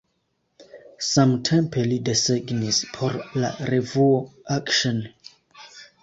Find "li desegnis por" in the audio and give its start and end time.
1.91-3.17